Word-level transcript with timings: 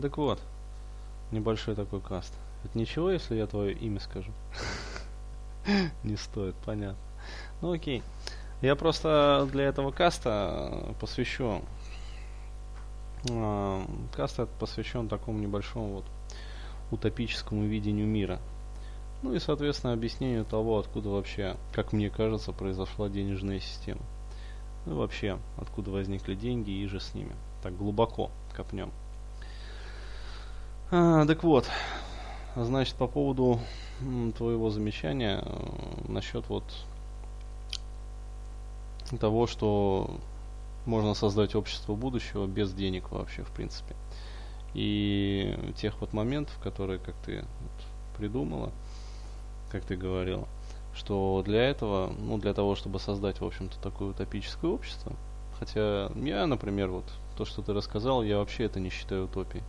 Так 0.00 0.18
вот, 0.18 0.40
небольшой 1.30 1.74
такой 1.74 2.00
каст. 2.00 2.34
Это 2.64 2.78
ничего, 2.78 3.10
если 3.10 3.36
я 3.36 3.46
твое 3.46 3.72
имя 3.72 4.00
скажу? 4.00 4.30
Не 6.04 6.16
стоит, 6.16 6.54
понятно. 6.64 6.98
Ну 7.62 7.72
окей. 7.72 8.02
Я 8.62 8.76
просто 8.76 9.48
для 9.52 9.64
этого 9.64 9.90
каста 9.90 10.94
посвящу... 11.00 11.62
Э, 13.28 13.82
каст 14.14 14.38
этот 14.38 14.54
посвящен 14.58 15.08
такому 15.08 15.38
небольшому 15.38 15.94
вот 15.94 16.04
утопическому 16.90 17.64
видению 17.64 18.06
мира. 18.06 18.38
Ну 19.22 19.34
и, 19.34 19.38
соответственно, 19.38 19.94
объяснению 19.94 20.44
того, 20.44 20.78
откуда 20.78 21.08
вообще, 21.08 21.56
как 21.72 21.92
мне 21.92 22.10
кажется, 22.10 22.52
произошла 22.52 23.08
денежная 23.08 23.60
система. 23.60 24.02
Ну 24.84 24.92
и 24.92 24.96
вообще, 24.96 25.38
откуда 25.56 25.90
возникли 25.90 26.34
деньги 26.34 26.70
и 26.70 26.86
же 26.86 27.00
с 27.00 27.14
ними. 27.14 27.34
Так 27.62 27.76
глубоко 27.76 28.30
копнем. 28.54 28.92
А, 30.88 31.26
так 31.26 31.42
вот, 31.42 31.68
значит, 32.54 32.94
по 32.94 33.08
поводу 33.08 33.58
твоего 34.36 34.70
замечания 34.70 35.42
э, 35.44 36.02
насчет 36.06 36.48
вот 36.48 36.62
того, 39.18 39.48
что 39.48 40.20
можно 40.84 41.14
создать 41.14 41.56
общество 41.56 41.96
будущего 41.96 42.46
без 42.46 42.72
денег 42.72 43.10
вообще, 43.10 43.42
в 43.42 43.50
принципе. 43.50 43.96
И 44.74 45.58
тех 45.76 46.00
вот 46.00 46.12
моментов, 46.12 46.56
которые, 46.62 47.00
как 47.00 47.16
ты 47.24 47.38
вот, 47.40 48.16
придумала, 48.16 48.70
как 49.72 49.84
ты 49.84 49.96
говорила, 49.96 50.46
что 50.94 51.42
для 51.44 51.64
этого, 51.64 52.12
ну, 52.16 52.38
для 52.38 52.54
того, 52.54 52.76
чтобы 52.76 53.00
создать, 53.00 53.40
в 53.40 53.44
общем-то, 53.44 53.80
такое 53.80 54.10
утопическое 54.10 54.70
общество, 54.70 55.16
хотя 55.58 56.12
я, 56.14 56.46
например, 56.46 56.90
вот 56.90 57.12
то, 57.36 57.44
что 57.44 57.60
ты 57.60 57.72
рассказал, 57.72 58.22
я 58.22 58.38
вообще 58.38 58.64
это 58.64 58.78
не 58.78 58.90
считаю 58.90 59.24
утопией. 59.24 59.64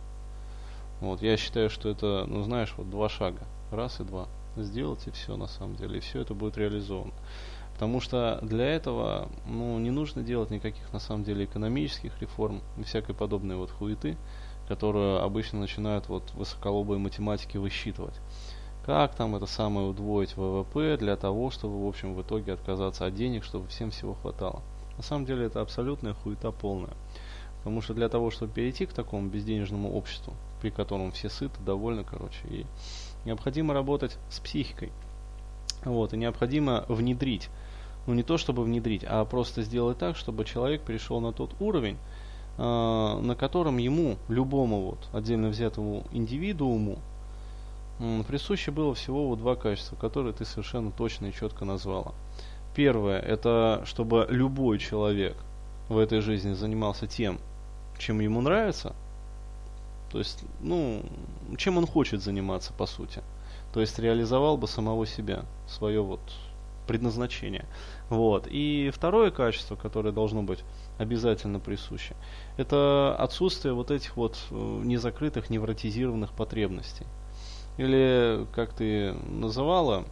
Вот, 1.00 1.22
я 1.22 1.36
считаю, 1.36 1.70
что 1.70 1.88
это, 1.88 2.24
ну 2.26 2.42
знаешь, 2.42 2.74
вот 2.76 2.90
два 2.90 3.08
шага. 3.08 3.42
Раз 3.70 4.00
и 4.00 4.04
два. 4.04 4.26
Сделать 4.56 5.06
и 5.06 5.10
все 5.10 5.36
на 5.36 5.46
самом 5.46 5.76
деле. 5.76 5.98
И 5.98 6.00
все 6.00 6.20
это 6.20 6.34
будет 6.34 6.56
реализовано. 6.56 7.12
Потому 7.74 8.00
что 8.00 8.40
для 8.42 8.66
этого 8.66 9.28
ну, 9.46 9.78
не 9.78 9.90
нужно 9.90 10.24
делать 10.24 10.50
никаких 10.50 10.92
на 10.92 10.98
самом 10.98 11.22
деле 11.22 11.44
экономических 11.44 12.20
реформ 12.20 12.60
и 12.76 12.82
всякой 12.82 13.14
подобной 13.14 13.54
вот 13.54 13.70
хуеты, 13.70 14.16
которую 14.66 15.22
обычно 15.22 15.60
начинают 15.60 16.08
вот 16.08 16.34
высоколобые 16.34 16.98
математики 16.98 17.56
высчитывать. 17.56 18.18
Как 18.84 19.14
там 19.14 19.36
это 19.36 19.46
самое 19.46 19.86
удвоить 19.86 20.36
ВВП 20.36 20.96
для 20.96 21.14
того, 21.14 21.50
чтобы 21.50 21.84
в 21.84 21.86
общем 21.86 22.14
в 22.14 22.22
итоге 22.22 22.54
отказаться 22.54 23.06
от 23.06 23.14
денег, 23.14 23.44
чтобы 23.44 23.68
всем 23.68 23.92
всего 23.92 24.14
хватало. 24.14 24.62
На 24.96 25.04
самом 25.04 25.26
деле 25.26 25.46
это 25.46 25.60
абсолютная 25.60 26.14
хуета 26.14 26.50
полная. 26.50 26.94
Потому 27.58 27.80
что 27.80 27.94
для 27.94 28.08
того, 28.08 28.30
чтобы 28.30 28.52
перейти 28.52 28.86
к 28.86 28.92
такому 28.92 29.28
безденежному 29.28 29.92
обществу, 29.92 30.34
при 30.60 30.70
котором 30.70 31.12
все 31.12 31.28
сыты, 31.28 31.60
довольны, 31.60 32.04
короче, 32.04 32.38
и 32.48 32.66
необходимо 33.24 33.74
работать 33.74 34.16
с 34.30 34.38
психикой. 34.40 34.92
Вот, 35.84 36.12
и 36.12 36.16
необходимо 36.16 36.84
внедрить, 36.88 37.50
ну 38.06 38.14
не 38.14 38.22
то 38.22 38.36
чтобы 38.36 38.64
внедрить, 38.64 39.04
а 39.06 39.24
просто 39.24 39.62
сделать 39.62 39.98
так, 39.98 40.16
чтобы 40.16 40.44
человек 40.44 40.82
перешел 40.82 41.20
на 41.20 41.32
тот 41.32 41.54
уровень, 41.60 41.98
э, 42.56 42.62
на 42.62 43.34
котором 43.36 43.78
ему, 43.78 44.16
любому 44.28 44.80
вот 44.80 45.08
отдельно 45.12 45.48
взятому 45.48 46.04
индивидууму, 46.10 46.98
э, 48.00 48.22
присуще 48.26 48.72
было 48.72 48.94
всего 48.94 49.28
вот 49.28 49.38
два 49.38 49.54
качества, 49.54 49.94
которые 49.96 50.32
ты 50.32 50.44
совершенно 50.44 50.90
точно 50.90 51.26
и 51.26 51.32
четко 51.32 51.64
назвала. 51.64 52.12
Первое, 52.74 53.20
это 53.20 53.82
чтобы 53.84 54.26
любой 54.28 54.78
человек 54.78 55.36
в 55.88 55.98
этой 55.98 56.20
жизни 56.20 56.54
занимался 56.54 57.06
тем, 57.06 57.38
чем 57.98 58.20
ему 58.20 58.40
нравится, 58.40 58.94
то 60.10 60.18
есть, 60.18 60.44
ну, 60.60 61.02
чем 61.56 61.76
он 61.76 61.86
хочет 61.86 62.22
заниматься, 62.22 62.72
по 62.72 62.86
сути. 62.86 63.22
То 63.72 63.80
есть 63.80 63.98
реализовал 63.98 64.56
бы 64.56 64.66
самого 64.66 65.06
себя, 65.06 65.44
свое 65.66 66.00
вот 66.00 66.20
предназначение. 66.86 67.66
Вот. 68.08 68.46
И 68.50 68.90
второе 68.94 69.30
качество, 69.30 69.76
которое 69.76 70.10
должно 70.10 70.42
быть 70.42 70.60
обязательно 70.96 71.60
присуще, 71.60 72.16
это 72.56 73.14
отсутствие 73.18 73.74
вот 73.74 73.90
этих 73.90 74.16
вот 74.16 74.38
э, 74.50 74.54
незакрытых 74.84 75.50
невротизированных 75.50 76.32
потребностей. 76.32 77.06
Или, 77.76 78.46
как 78.54 78.72
ты 78.72 79.12
называла 79.12 80.04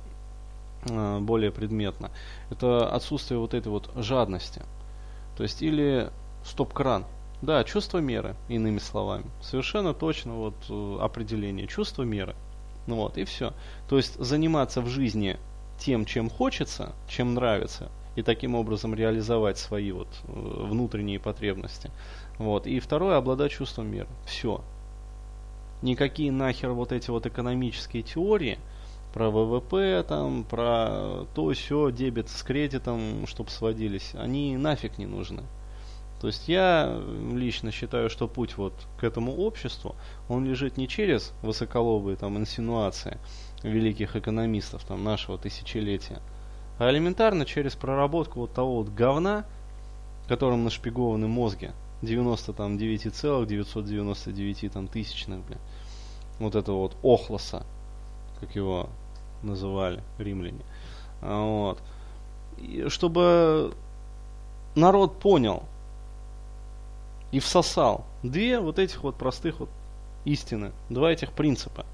э, 0.82 1.18
более 1.20 1.50
предметно, 1.50 2.10
это 2.50 2.86
отсутствие 2.90 3.40
вот 3.40 3.54
этой 3.54 3.68
вот 3.68 3.90
жадности. 3.96 4.62
То 5.38 5.42
есть 5.42 5.62
или 5.62 6.10
стоп-кран– 6.44 7.06
да, 7.42 7.64
чувство 7.64 7.98
меры, 7.98 8.34
иными 8.48 8.78
словами. 8.78 9.26
Совершенно 9.42 9.92
точно 9.92 10.34
вот 10.34 10.54
э, 10.68 10.98
определение. 11.00 11.66
Чувство 11.66 12.02
меры. 12.02 12.34
Ну 12.86 12.96
вот, 12.96 13.18
и 13.18 13.24
все. 13.24 13.52
То 13.88 13.96
есть 13.96 14.18
заниматься 14.18 14.80
в 14.80 14.88
жизни 14.88 15.36
тем, 15.78 16.04
чем 16.04 16.30
хочется, 16.30 16.94
чем 17.08 17.34
нравится, 17.34 17.90
и 18.14 18.22
таким 18.22 18.54
образом 18.54 18.94
реализовать 18.94 19.58
свои 19.58 19.92
вот 19.92 20.08
э, 20.24 20.30
внутренние 20.30 21.20
потребности. 21.20 21.90
Вот. 22.38 22.66
И 22.66 22.80
второе, 22.80 23.16
обладать 23.16 23.52
чувством 23.52 23.90
меры. 23.90 24.08
Все. 24.26 24.62
Никакие 25.82 26.32
нахер 26.32 26.70
вот 26.70 26.92
эти 26.92 27.10
вот 27.10 27.26
экономические 27.26 28.02
теории 28.02 28.58
про 29.12 29.30
ВВП, 29.30 30.04
там, 30.08 30.44
про 30.44 31.26
то, 31.34 31.52
все, 31.52 31.90
дебет 31.90 32.28
с 32.28 32.42
кредитом, 32.42 33.26
чтобы 33.26 33.50
сводились, 33.50 34.12
они 34.14 34.56
нафиг 34.56 34.98
не 34.98 35.06
нужны. 35.06 35.42
То 36.20 36.26
есть 36.28 36.48
я 36.48 37.02
лично 37.32 37.70
считаю, 37.70 38.08
что 38.08 38.26
путь 38.26 38.56
вот 38.56 38.72
к 38.98 39.04
этому 39.04 39.36
обществу, 39.36 39.94
он 40.28 40.46
лежит 40.46 40.78
не 40.78 40.88
через 40.88 41.34
высоколобые 41.42 42.16
там 42.16 42.38
инсинуации 42.38 43.18
великих 43.62 44.16
экономистов 44.16 44.82
там 44.84 45.04
нашего 45.04 45.36
тысячелетия, 45.36 46.22
а 46.78 46.90
элементарно 46.90 47.44
через 47.44 47.74
проработку 47.74 48.40
вот 48.40 48.54
того 48.54 48.76
вот 48.76 48.88
говна, 48.88 49.44
которым 50.26 50.64
нашпигованы 50.64 51.28
мозги, 51.28 51.72
99,999 52.02 54.72
там 54.72 54.88
тысячных, 54.88 55.44
блин, 55.44 55.58
вот 56.38 56.54
этого 56.54 56.78
вот 56.78 56.96
охлоса, 57.02 57.66
как 58.40 58.56
его 58.56 58.88
называли 59.42 60.02
римляне, 60.18 60.62
а, 61.20 61.44
вот, 61.44 61.78
и 62.58 62.88
чтобы 62.88 63.74
народ 64.74 65.18
понял, 65.18 65.64
и 67.32 67.38
всосал 67.38 68.04
две 68.22 68.60
вот 68.60 68.78
этих 68.78 69.02
вот 69.02 69.16
простых 69.16 69.60
вот 69.60 69.70
истины, 70.24 70.72
два 70.88 71.10
этих 71.10 71.32
принципа. 71.32 71.84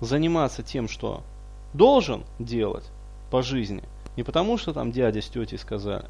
Заниматься 0.00 0.62
тем, 0.62 0.88
что 0.88 1.22
должен 1.72 2.24
делать 2.38 2.84
по 3.30 3.42
жизни, 3.42 3.82
не 4.16 4.22
потому 4.22 4.58
что 4.58 4.72
там 4.72 4.92
дядя 4.92 5.20
с 5.20 5.28
тетей 5.28 5.58
сказали, 5.58 6.06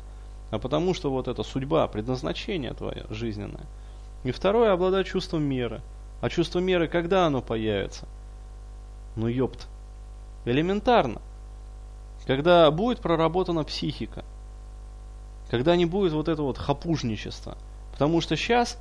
а 0.50 0.59
потому 0.59 0.94
что 0.94 1.10
вот 1.10 1.28
это 1.28 1.42
судьба, 1.42 1.87
предназначение 1.88 2.72
твое 2.72 3.04
жизненное. 3.10 3.66
И 4.25 4.32
второе, 4.32 4.72
обладать 4.72 5.06
чувством 5.06 5.43
меры. 5.43 5.82
А 6.20 6.28
чувство 6.31 6.58
меры, 6.58 6.88
когда 6.88 7.26
оно 7.26 7.43
появится? 7.43 8.06
Ну 9.16 9.28
ёпт. 9.28 9.66
Элементарно. 10.44 11.20
Когда 12.26 12.70
будет 12.70 13.00
проработана 13.00 13.64
психика. 13.64 14.25
Когда 15.50 15.76
не 15.76 15.87
будет 15.87 16.12
вот 16.12 16.28
этого 16.28 16.47
вот 16.47 16.58
хапужничества. 16.58 17.56
Потому 17.96 18.20
что 18.20 18.36
сейчас, 18.36 18.78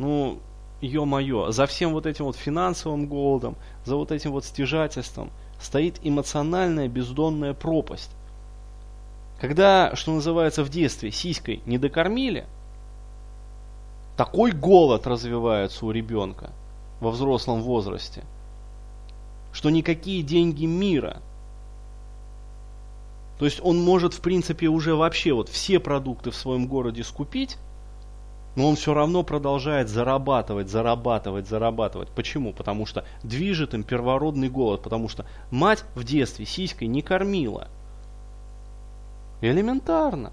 ну, 0.00 0.40
ё-моё, 0.80 1.52
за 1.52 1.66
всем 1.66 1.92
вот 1.92 2.04
этим 2.04 2.24
вот 2.24 2.34
финансовым 2.34 3.06
голодом, 3.06 3.54
за 3.84 3.94
вот 3.94 4.10
этим 4.10 4.32
вот 4.32 4.44
стяжательством 4.44 5.30
стоит 5.60 6.00
эмоциональная 6.02 6.88
бездонная 6.88 7.54
пропасть. 7.54 8.10
Когда, 9.40 9.94
что 9.94 10.12
называется, 10.12 10.64
в 10.64 10.68
детстве 10.68 11.12
сиськой 11.12 11.62
не 11.64 11.78
докормили, 11.78 12.44
такой 14.16 14.50
голод 14.50 15.06
развивается 15.06 15.86
у 15.86 15.92
ребенка 15.92 16.50
во 17.00 17.12
взрослом 17.12 17.62
возрасте, 17.62 18.24
что 19.52 19.70
никакие 19.70 20.24
деньги 20.24 20.64
мира. 20.64 21.22
То 23.38 23.44
есть 23.44 23.60
он 23.62 23.80
может, 23.80 24.12
в 24.12 24.22
принципе, 24.22 24.66
уже 24.66 24.96
вообще 24.96 25.34
вот 25.34 25.48
все 25.50 25.78
продукты 25.78 26.32
в 26.32 26.36
своем 26.36 26.66
городе 26.66 27.04
скупить, 27.04 27.58
но 28.56 28.68
он 28.68 28.76
все 28.76 28.94
равно 28.94 29.22
продолжает 29.22 29.88
зарабатывать, 29.90 30.68
зарабатывать, 30.68 31.46
зарабатывать. 31.46 32.08
Почему? 32.08 32.54
Потому 32.54 32.86
что 32.86 33.04
движет 33.22 33.74
им 33.74 33.84
первородный 33.84 34.48
голод, 34.48 34.82
потому 34.82 35.08
что 35.08 35.26
мать 35.50 35.84
в 35.94 36.02
детстве 36.04 36.46
сиськой 36.46 36.88
не 36.88 37.02
кормила. 37.02 37.68
Элементарно. 39.42 40.32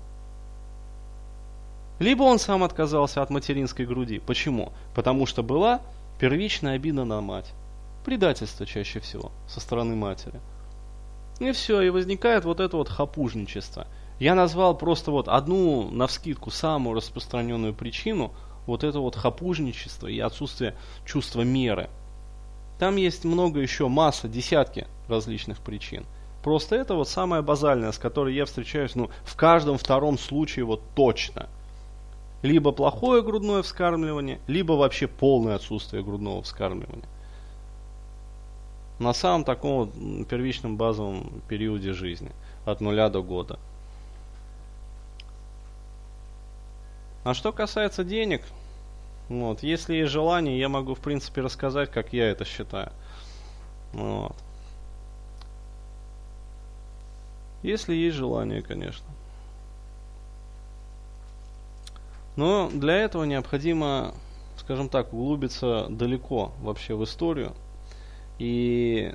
Либо 1.99 2.23
он 2.23 2.39
сам 2.39 2.63
отказался 2.63 3.21
от 3.21 3.29
материнской 3.29 3.85
груди. 3.85 4.19
Почему? 4.19 4.71
Потому 4.95 5.25
что 5.25 5.43
была 5.43 5.81
первичная 6.17 6.75
обида 6.75 7.03
на 7.03 7.19
мать. 7.19 7.51
Предательство 8.05 8.65
чаще 8.65 9.01
всего 9.01 9.31
со 9.47 9.59
стороны 9.59 9.95
матери. 9.95 10.39
И 11.39 11.51
все, 11.51 11.81
и 11.81 11.89
возникает 11.89 12.45
вот 12.45 12.61
это 12.61 12.77
вот 12.77 12.87
хапужничество– 12.87 13.85
я 14.19 14.35
назвал 14.35 14.77
просто 14.77 15.11
вот 15.11 15.27
одну, 15.27 15.89
навскидку, 15.91 16.51
самую 16.51 16.95
распространенную 16.95 17.73
причину 17.73 18.33
вот 18.65 18.83
это 18.83 18.99
вот 18.99 19.15
хапужничество 19.15 20.07
и 20.07 20.19
отсутствие 20.19 20.75
чувства 21.05 21.41
меры. 21.41 21.89
Там 22.79 22.95
есть 22.95 23.23
много 23.23 23.59
еще, 23.59 23.87
масса, 23.87 24.27
десятки 24.27 24.87
различных 25.07 25.59
причин. 25.59 26.05
Просто 26.43 26.75
это 26.75 26.95
вот 26.95 27.07
самое 27.07 27.41
базальное, 27.41 27.91
с 27.91 27.97
которой 27.97 28.35
я 28.35 28.45
встречаюсь, 28.45 28.95
ну, 28.95 29.09
в 29.23 29.35
каждом 29.35 29.77
втором 29.77 30.17
случае 30.17 30.65
вот 30.65 30.81
точно. 30.95 31.47
Либо 32.41 32.73
плохое 32.73 33.23
грудное 33.23 33.61
вскармливание, 33.61 34.39
либо 34.47 34.73
вообще 34.73 35.07
полное 35.07 35.55
отсутствие 35.55 36.03
грудного 36.03 36.41
вскармливания. 36.41 37.07
На 38.99 39.13
самом 39.13 39.45
таком 39.45 39.85
вот 39.85 40.27
первичном 40.27 40.75
базовом 40.75 41.41
периоде 41.47 41.93
жизни, 41.93 42.31
от 42.65 42.81
нуля 42.81 43.09
до 43.09 43.23
года. 43.23 43.59
А 47.23 47.33
что 47.33 47.53
касается 47.53 48.03
денег, 48.03 48.41
вот, 49.29 49.63
если 49.63 49.95
есть 49.95 50.11
желание, 50.11 50.59
я 50.59 50.67
могу 50.67 50.93
в 50.93 50.99
принципе 50.99 51.41
рассказать, 51.41 51.89
как 51.89 52.11
я 52.11 52.29
это 52.29 52.43
считаю. 52.43 52.91
Вот. 53.93 54.35
Если 57.61 57.95
есть 57.95 58.17
желание, 58.17 58.61
конечно. 58.61 59.05
Но 62.35 62.69
для 62.73 62.95
этого 62.95 63.23
необходимо, 63.23 64.13
скажем 64.57 64.89
так, 64.89 65.13
углубиться 65.13 65.87
далеко 65.89 66.51
вообще 66.61 66.95
в 66.95 67.03
историю 67.03 67.53
и, 68.39 69.13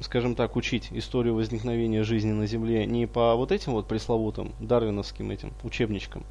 скажем 0.00 0.34
так, 0.34 0.56
учить 0.56 0.88
историю 0.90 1.34
возникновения 1.34 2.02
жизни 2.02 2.32
на 2.32 2.46
Земле 2.46 2.86
не 2.86 3.06
по 3.06 3.36
вот 3.36 3.52
этим 3.52 3.72
вот 3.72 3.86
пресловутым 3.86 4.52
дарвиновским 4.58 5.30
этим 5.30 5.52
учебничкам, 5.62 6.24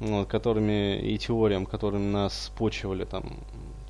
вот, 0.00 0.28
которыми 0.28 0.98
и 0.98 1.18
теориям, 1.18 1.66
которыми 1.66 2.10
нас 2.10 2.52
почивали 2.56 3.04
там, 3.04 3.24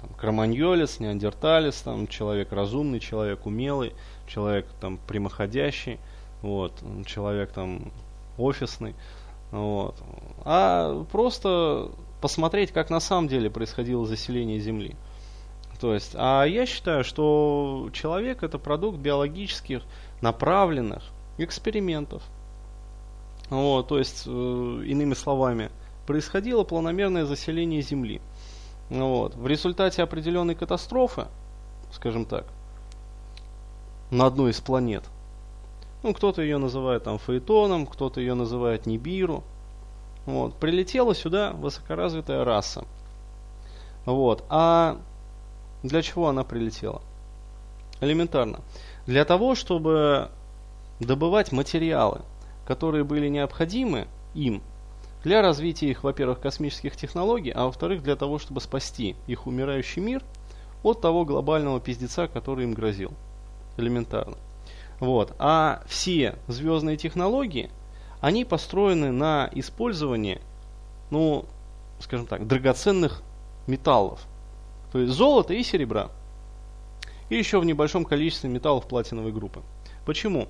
там 0.01 0.11
кроманьолец, 0.17 1.01
неандерталец, 1.01 1.83
там 1.83 2.07
человек 2.07 2.53
разумный, 2.53 3.01
человек 3.01 3.47
умелый, 3.47 3.93
человек 4.27 4.67
там 4.81 4.99
прямоходящий, 5.07 5.99
вот, 6.43 6.73
человек 7.07 7.53
там 7.53 7.93
офисный, 8.37 8.95
вот, 9.51 9.97
а 10.45 11.05
просто 11.11 11.91
посмотреть, 12.21 12.73
как 12.73 12.91
на 12.91 13.01
самом 13.01 13.29
деле 13.29 13.51
происходило 13.51 14.07
заселение 14.07 14.59
Земли. 14.61 14.97
То 15.81 15.95
есть, 15.95 16.13
а 16.17 16.45
я 16.45 16.67
считаю, 16.67 17.05
что 17.05 17.89
человек 17.93 18.43
это 18.43 18.59
продукт 18.59 18.99
биологических 18.99 19.83
направленных 20.21 21.05
экспериментов. 21.39 22.23
Вот, 23.49 23.87
то 23.89 23.99
есть, 23.99 24.25
э, 24.27 24.31
иными 24.31 25.15
словами, 25.15 25.71
происходило 26.09 26.65
планомерное 26.65 27.27
заселение 27.27 27.83
Земли. 27.83 28.23
Вот. 28.89 29.35
В 29.35 29.47
результате 29.47 30.03
определенной 30.03 30.55
катастрофы, 30.55 31.27
скажем 31.93 32.25
так, 32.25 32.47
на 34.11 34.25
одной 34.25 34.53
из 34.53 34.61
планет, 34.63 35.05
ну, 36.03 36.15
кто-то 36.15 36.41
ее 36.41 36.57
называет 36.57 37.05
там 37.05 37.19
Фаэтоном, 37.19 37.87
кто-то 37.87 38.23
ее 38.23 38.33
называет 38.33 38.87
Нибиру, 38.87 39.45
вот, 40.25 40.55
прилетела 40.55 41.15
сюда 41.15 41.53
высокоразвитая 41.53 42.43
раса. 42.43 42.87
Вот. 44.07 44.43
А 44.49 44.97
для 45.83 46.01
чего 46.01 46.31
она 46.31 46.43
прилетела? 46.43 47.03
Элементарно. 48.01 48.61
Для 49.05 49.27
того, 49.27 49.55
чтобы 49.55 50.31
добывать 51.01 51.53
материалы, 51.53 52.23
которые 52.67 53.05
были 53.05 53.29
необходимы 53.29 54.09
им 54.33 54.63
для 55.25 55.43
развития 55.43 55.91
их, 55.91 56.05
во-первых, 56.05 56.41
космических 56.41 56.97
технологий, 56.97 57.51
а 57.51 57.65
во-вторых, 57.65 58.03
для 58.03 58.17
того, 58.17 58.39
чтобы 58.39 58.61
спасти 58.61 59.17
их 59.27 59.47
умирающий 59.47 60.03
мир 60.03 60.23
от 60.83 61.01
того 61.01 61.25
глобального 61.25 61.81
пиздеца, 61.81 62.29
который 62.29 62.65
им 62.65 62.73
грозил. 62.73 63.13
Элементарно. 63.77 64.37
Вот. 65.01 65.35
А 65.39 65.83
все 65.87 66.37
звездные 66.47 66.97
технологии, 66.97 67.71
они 68.21 68.45
построены 68.45 69.13
на 69.13 69.49
использовании, 69.53 70.41
ну, 71.11 71.45
скажем 72.01 72.27
так, 72.27 72.47
драгоценных 72.47 73.23
металлов. 73.67 74.21
То 74.93 74.99
есть 74.99 75.13
золота 75.13 75.55
и 75.55 75.63
серебра. 75.63 76.11
И 77.29 77.37
еще 77.37 77.61
в 77.61 77.65
небольшом 77.65 78.05
количестве 78.05 78.49
металлов 78.49 78.89
платиновой 78.89 79.33
группы. 79.33 79.63
Почему? 80.07 80.49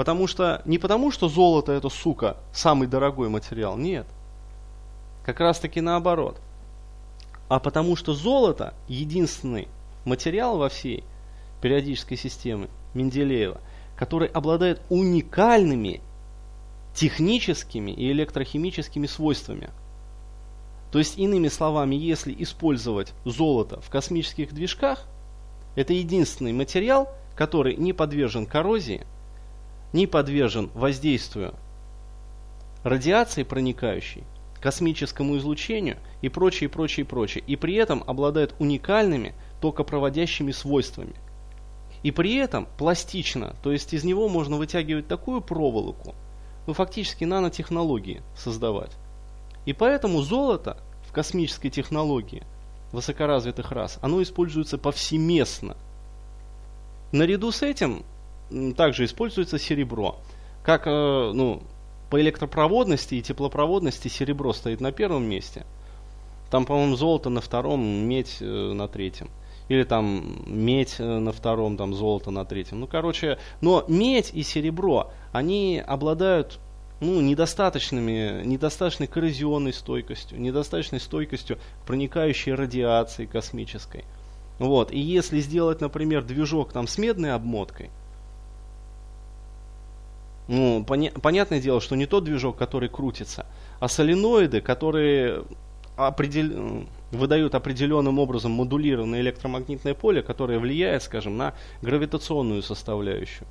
Потому 0.00 0.26
что, 0.26 0.62
не 0.64 0.78
потому 0.78 1.10
что 1.10 1.28
золото 1.28 1.72
это, 1.72 1.90
сука, 1.90 2.38
самый 2.54 2.88
дорогой 2.88 3.28
материал, 3.28 3.76
нет. 3.76 4.06
Как 5.26 5.40
раз 5.40 5.58
таки 5.60 5.82
наоборот. 5.82 6.40
А 7.50 7.60
потому 7.60 7.96
что 7.96 8.14
золото 8.14 8.72
единственный 8.88 9.68
материал 10.06 10.56
во 10.56 10.70
всей 10.70 11.04
периодической 11.60 12.16
системе 12.16 12.68
Менделеева, 12.94 13.60
который 13.94 14.28
обладает 14.28 14.80
уникальными 14.88 16.00
техническими 16.94 17.90
и 17.90 18.10
электрохимическими 18.10 19.06
свойствами. 19.06 19.68
То 20.92 20.98
есть, 20.98 21.18
иными 21.18 21.48
словами, 21.48 21.94
если 21.94 22.34
использовать 22.38 23.12
золото 23.26 23.82
в 23.82 23.90
космических 23.90 24.54
движках, 24.54 25.04
это 25.76 25.92
единственный 25.92 26.54
материал, 26.54 27.10
который 27.36 27.76
не 27.76 27.92
подвержен 27.92 28.46
коррозии, 28.46 29.04
не 29.92 30.06
подвержен 30.06 30.70
воздействию 30.74 31.54
радиации 32.82 33.42
проникающей, 33.42 34.24
космическому 34.60 35.36
излучению 35.38 35.98
и 36.22 36.28
прочее, 36.28 36.68
прочее, 36.68 37.06
прочее. 37.06 37.42
И 37.46 37.56
при 37.56 37.74
этом 37.74 38.04
обладает 38.06 38.54
уникальными 38.58 39.34
токопроводящими 39.60 40.52
свойствами. 40.52 41.14
И 42.02 42.10
при 42.10 42.36
этом 42.36 42.66
пластично, 42.78 43.54
то 43.62 43.72
есть 43.72 43.92
из 43.92 44.04
него 44.04 44.28
можно 44.28 44.56
вытягивать 44.56 45.06
такую 45.06 45.42
проволоку, 45.42 46.14
ну 46.66 46.72
фактически 46.72 47.24
нанотехнологии 47.24 48.22
создавать. 48.36 48.92
И 49.66 49.74
поэтому 49.74 50.22
золото 50.22 50.78
в 51.06 51.12
космической 51.12 51.68
технологии 51.68 52.44
высокоразвитых 52.92 53.70
рас, 53.72 53.98
оно 54.00 54.22
используется 54.22 54.78
повсеместно. 54.78 55.76
Наряду 57.12 57.52
с 57.52 57.62
этим 57.62 58.04
также 58.76 59.04
используется 59.04 59.58
серебро. 59.58 60.18
Как 60.62 60.86
э, 60.86 60.90
ну, 60.90 61.62
по 62.10 62.20
электропроводности 62.20 63.14
и 63.14 63.22
теплопроводности 63.22 64.08
серебро 64.08 64.52
стоит 64.52 64.80
на 64.80 64.92
первом 64.92 65.24
месте. 65.24 65.64
Там, 66.50 66.66
по-моему, 66.66 66.96
золото 66.96 67.30
на 67.30 67.40
втором, 67.40 67.80
медь 67.80 68.38
э, 68.40 68.44
на 68.44 68.88
третьем. 68.88 69.30
Или 69.68 69.84
там 69.84 70.42
медь 70.46 70.96
э, 70.98 71.04
на 71.04 71.32
втором, 71.32 71.76
там 71.76 71.94
золото 71.94 72.32
на 72.32 72.44
третьем. 72.44 72.80
Ну, 72.80 72.88
короче, 72.88 73.38
но 73.60 73.84
медь 73.86 74.32
и 74.34 74.42
серебро, 74.42 75.12
они 75.32 75.82
обладают 75.86 76.58
ну, 77.00 77.20
недостаточными, 77.20 78.44
недостаточной 78.44 79.06
коррозионной 79.06 79.72
стойкостью, 79.72 80.40
недостаточной 80.40 81.00
стойкостью 81.00 81.58
проникающей 81.86 82.52
радиации 82.52 83.26
космической. 83.26 84.04
Вот. 84.58 84.92
И 84.92 84.98
если 84.98 85.40
сделать, 85.40 85.80
например, 85.80 86.22
движок 86.24 86.72
там 86.72 86.86
с 86.86 86.98
медной 86.98 87.32
обмоткой, 87.32 87.90
ну, 90.50 90.84
поня- 90.84 91.16
понятное 91.20 91.60
дело, 91.60 91.80
что 91.80 91.94
не 91.94 92.06
тот 92.06 92.24
движок, 92.24 92.56
который 92.56 92.88
крутится, 92.88 93.46
а 93.78 93.86
соленоиды, 93.86 94.60
которые 94.60 95.44
определ... 95.96 96.86
выдают 97.12 97.54
определенным 97.54 98.18
образом 98.18 98.50
модулированное 98.50 99.20
электромагнитное 99.20 99.94
поле, 99.94 100.22
которое 100.22 100.58
влияет, 100.58 101.04
скажем, 101.04 101.36
на 101.36 101.54
гравитационную 101.82 102.62
составляющую. 102.62 103.46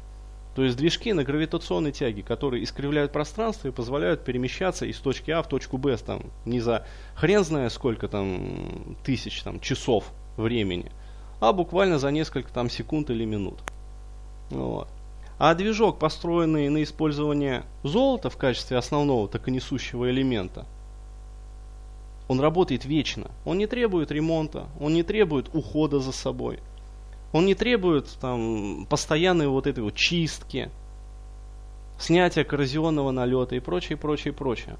То 0.55 0.65
есть 0.65 0.75
движки 0.75 1.13
на 1.13 1.23
гравитационной 1.23 1.93
тяге, 1.93 2.21
которые 2.21 2.65
искривляют 2.65 3.13
пространство 3.13 3.69
и 3.69 3.71
позволяют 3.71 4.25
перемещаться 4.25 4.85
из 4.85 4.97
точки 4.97 5.31
А 5.31 5.41
в 5.41 5.47
точку 5.47 5.77
Б 5.77 5.95
там, 5.95 6.23
не 6.43 6.59
за 6.59 6.85
хрен 7.15 7.45
зная 7.45 7.69
сколько 7.69 8.09
там 8.09 8.97
тысяч 9.05 9.41
там, 9.41 9.61
часов 9.61 10.11
времени, 10.35 10.91
а 11.39 11.53
буквально 11.53 11.97
за 11.97 12.11
несколько 12.11 12.51
там 12.51 12.69
секунд 12.69 13.09
или 13.09 13.23
минут. 13.23 13.59
Вот. 14.49 14.89
А 15.39 15.55
движок, 15.55 15.99
построенный 15.99 16.67
на 16.67 16.83
использовании 16.83 17.63
золота 17.83 18.29
в 18.29 18.35
качестве 18.35 18.75
основного 18.75 19.29
токонесущего 19.29 20.11
элемента, 20.11 20.65
он 22.27 22.41
работает 22.41 22.83
вечно. 22.83 23.31
Он 23.45 23.57
не 23.57 23.65
требует 23.65 24.11
ремонта, 24.11 24.67
он 24.81 24.93
не 24.93 25.01
требует 25.01 25.49
ухода 25.55 26.01
за 26.01 26.11
собой. 26.11 26.59
Он 27.31 27.45
не 27.45 27.55
требует 27.55 28.09
там, 28.19 28.85
постоянной 28.89 29.47
вот 29.47 29.65
этой 29.65 29.81
вот 29.81 29.95
чистки, 29.95 30.69
снятия 31.97 32.43
коррозионного 32.43 33.11
налета 33.11 33.55
и 33.55 33.59
прочее, 33.61 33.97
прочее, 33.97 34.33
прочее. 34.33 34.75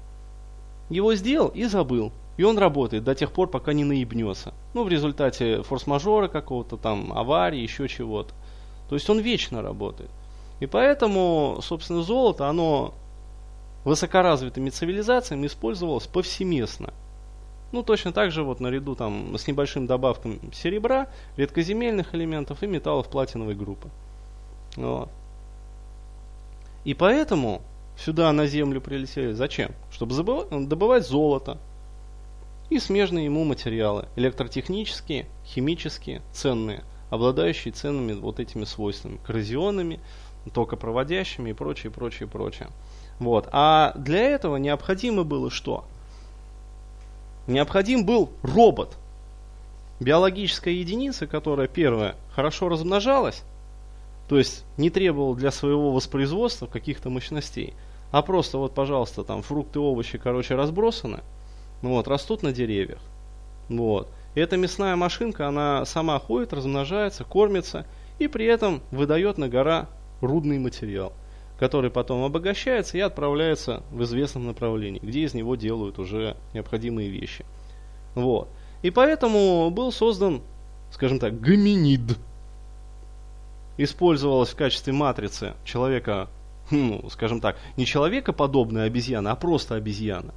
Его 0.90 1.14
сделал 1.14 1.48
и 1.48 1.64
забыл. 1.64 2.12
И 2.36 2.42
он 2.42 2.58
работает 2.58 3.04
до 3.04 3.14
тех 3.14 3.32
пор, 3.32 3.48
пока 3.48 3.72
не 3.72 3.84
наебнется. 3.84 4.52
Ну, 4.74 4.84
в 4.84 4.88
результате 4.90 5.62
форс-мажора 5.62 6.28
какого-то 6.28 6.76
там, 6.76 7.14
аварии, 7.14 7.60
еще 7.60 7.88
чего-то. 7.88 8.34
То 8.90 8.94
есть 8.94 9.08
он 9.08 9.20
вечно 9.20 9.62
работает. 9.62 10.10
И 10.60 10.66
поэтому, 10.66 11.58
собственно, 11.62 12.02
золото, 12.02 12.48
оно 12.48 12.94
высокоразвитыми 13.84 14.70
цивилизациями 14.70 15.46
использовалось 15.46 16.06
повсеместно. 16.06 16.92
Ну, 17.72 17.82
точно 17.82 18.12
так 18.12 18.30
же 18.30 18.42
вот 18.42 18.60
наряду 18.60 18.94
там 18.94 19.36
с 19.36 19.46
небольшим 19.46 19.86
добавком 19.86 20.52
серебра, 20.52 21.08
редкоземельных 21.36 22.14
элементов 22.14 22.62
и 22.62 22.66
металлов 22.66 23.08
платиновой 23.08 23.54
группы. 23.54 23.88
Вот. 24.76 25.08
И 26.84 26.94
поэтому 26.94 27.62
сюда 27.96 28.32
на 28.32 28.46
Землю 28.46 28.80
прилетели. 28.80 29.32
Зачем? 29.32 29.72
Чтобы 29.90 30.14
добывать 30.14 31.06
золото 31.06 31.58
и 32.70 32.78
смежные 32.78 33.26
ему 33.26 33.44
материалы, 33.44 34.06
электротехнические, 34.16 35.26
химические, 35.44 36.22
ценные, 36.32 36.84
обладающие 37.10 37.72
ценными 37.72 38.12
вот 38.12 38.40
этими 38.40 38.64
свойствами, 38.64 39.18
коррозионными, 39.24 40.00
токопроводящими 40.52 41.50
и 41.50 41.52
прочее, 41.52 41.90
прочее, 41.90 42.28
прочее. 42.28 42.68
Вот. 43.18 43.48
А 43.52 43.92
для 43.96 44.20
этого 44.20 44.56
необходимо 44.56 45.24
было 45.24 45.50
что? 45.50 45.84
Необходим 47.46 48.04
был 48.04 48.30
робот. 48.42 48.96
Биологическая 50.00 50.72
единица, 50.72 51.26
которая 51.26 51.68
первая 51.68 52.16
хорошо 52.34 52.68
размножалась, 52.70 53.42
то 54.28 54.38
есть 54.38 54.64
не 54.78 54.88
требовала 54.88 55.36
для 55.36 55.50
своего 55.50 55.92
воспроизводства 55.92 56.66
каких-то 56.66 57.10
мощностей, 57.10 57.74
а 58.10 58.22
просто 58.22 58.56
вот, 58.56 58.74
пожалуйста, 58.74 59.24
там 59.24 59.42
фрукты, 59.42 59.78
овощи, 59.78 60.16
короче, 60.16 60.54
разбросаны, 60.54 61.20
ну 61.82 61.90
вот, 61.90 62.08
растут 62.08 62.42
на 62.42 62.52
деревьях. 62.52 63.00
Вот. 63.68 64.08
И 64.34 64.40
эта 64.40 64.56
мясная 64.56 64.96
машинка, 64.96 65.48
она 65.48 65.84
сама 65.84 66.18
ходит, 66.18 66.52
размножается, 66.52 67.24
кормится 67.24 67.84
и 68.18 68.28
при 68.28 68.46
этом 68.46 68.80
выдает 68.90 69.36
на 69.36 69.48
гора 69.48 69.88
рудный 70.20 70.58
материал, 70.58 71.12
который 71.58 71.90
потом 71.90 72.24
обогащается 72.24 72.96
и 72.98 73.00
отправляется 73.00 73.82
в 73.90 74.02
известном 74.02 74.46
направлении, 74.46 75.00
где 75.02 75.20
из 75.20 75.34
него 75.34 75.56
делают 75.56 75.98
уже 75.98 76.36
необходимые 76.54 77.08
вещи. 77.08 77.44
Вот. 78.14 78.48
И 78.82 78.90
поэтому 78.90 79.70
был 79.70 79.92
создан, 79.92 80.42
скажем 80.90 81.18
так, 81.18 81.40
гоминид. 81.40 82.18
Использовалась 83.76 84.50
в 84.50 84.56
качестве 84.56 84.92
матрицы 84.92 85.54
человека, 85.64 86.28
ну, 86.70 87.08
скажем 87.10 87.40
так, 87.40 87.56
не 87.76 87.86
человекоподобная 87.86 88.84
обезьяна, 88.84 89.32
а 89.32 89.36
просто 89.36 89.74
обезьяна. 89.74 90.34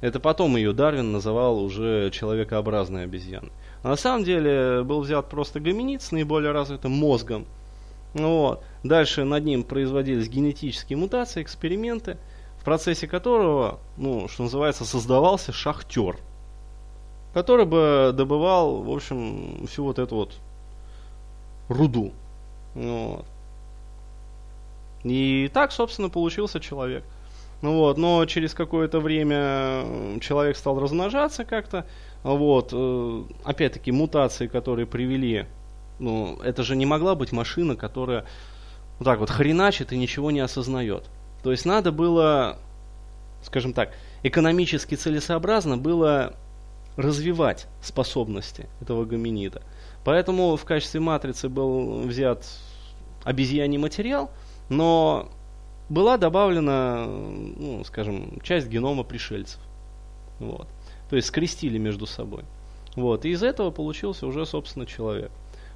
Это 0.00 0.18
потом 0.18 0.56
ее 0.56 0.72
Дарвин 0.72 1.12
называл 1.12 1.62
уже 1.62 2.10
человекообразной 2.10 3.04
обезьяной. 3.04 3.52
А 3.84 3.90
на 3.90 3.96
самом 3.96 4.24
деле 4.24 4.82
был 4.82 5.00
взят 5.00 5.28
просто 5.28 5.60
гоминид 5.60 6.02
с 6.02 6.10
наиболее 6.10 6.50
развитым 6.50 6.90
мозгом. 6.92 7.46
Вот. 8.14 8.64
Дальше 8.82 9.24
над 9.24 9.44
ним 9.44 9.62
производились 9.62 10.28
генетические 10.28 10.96
мутации, 10.96 11.42
эксперименты, 11.42 12.18
в 12.58 12.64
процессе 12.64 13.06
которого, 13.06 13.78
ну, 13.96 14.28
что 14.28 14.44
называется, 14.44 14.84
создавался 14.84 15.52
шахтер, 15.52 16.16
который 17.32 17.64
бы 17.64 18.12
добывал, 18.14 18.82
в 18.82 18.90
общем, 18.90 19.66
всю 19.66 19.84
вот 19.84 19.98
эту 19.98 20.16
вот 20.16 20.34
руду. 21.68 22.12
Вот. 22.74 23.24
И 25.04 25.50
так, 25.52 25.72
собственно, 25.72 26.08
получился 26.08 26.60
человек. 26.60 27.04
Ну 27.60 27.76
вот, 27.78 27.96
но 27.96 28.24
через 28.26 28.54
какое-то 28.54 28.98
время 28.98 30.18
человек 30.20 30.56
стал 30.56 30.80
размножаться 30.80 31.44
как-то. 31.44 31.86
Вот, 32.24 32.70
э, 32.72 33.22
опять-таки, 33.44 33.92
мутации, 33.92 34.48
которые 34.48 34.86
привели, 34.86 35.46
ну, 36.00 36.40
это 36.42 36.64
же 36.64 36.74
не 36.74 36.86
могла 36.86 37.14
быть 37.14 37.30
машина, 37.30 37.76
которая 37.76 38.24
вот 38.98 39.04
так 39.04 39.18
вот 39.18 39.30
хреначит 39.30 39.92
и 39.92 39.96
ничего 39.96 40.30
не 40.30 40.40
осознает. 40.40 41.04
То 41.42 41.50
есть 41.50 41.64
надо 41.64 41.92
было, 41.92 42.58
скажем 43.42 43.72
так, 43.72 43.92
экономически 44.22 44.94
целесообразно 44.94 45.76
было 45.76 46.34
развивать 46.96 47.66
способности 47.82 48.68
этого 48.80 49.04
гоминида. 49.04 49.62
Поэтому 50.04 50.56
в 50.56 50.64
качестве 50.64 51.00
матрицы 51.00 51.48
был 51.48 52.02
взят 52.02 52.46
обезьяний 53.24 53.78
материал, 53.78 54.30
но 54.68 55.28
была 55.88 56.16
добавлена, 56.16 57.06
ну, 57.06 57.82
скажем, 57.84 58.40
часть 58.42 58.68
генома 58.68 59.04
пришельцев. 59.04 59.60
Вот. 60.38 60.68
То 61.10 61.16
есть 61.16 61.28
скрестили 61.28 61.78
между 61.78 62.06
собой. 62.06 62.44
Вот. 62.96 63.24
И 63.24 63.30
из 63.30 63.42
этого 63.42 63.70
получился 63.70 64.26
уже, 64.26 64.46
собственно, 64.46 64.86
человек. 64.86 65.30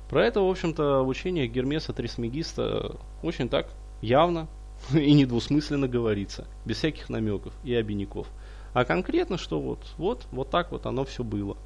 Про 0.08 0.24
это, 0.24 0.40
в 0.40 0.48
общем-то, 0.48 1.02
в 1.02 1.08
учениях 1.08 1.50
Гермеса 1.50 1.92
Трисмегиста 1.92 2.96
очень 3.22 3.48
так 3.48 3.68
явно 4.00 4.48
и 4.92 5.12
недвусмысленно 5.12 5.88
говорится, 5.88 6.46
без 6.64 6.78
всяких 6.78 7.08
намеков 7.08 7.52
и 7.64 7.74
обиняков. 7.74 8.28
А 8.72 8.84
конкретно, 8.84 9.38
что 9.38 9.60
вот, 9.60 9.80
вот, 9.96 10.26
вот 10.32 10.50
так 10.50 10.70
вот 10.70 10.86
оно 10.86 11.04
все 11.04 11.24
было. 11.24 11.56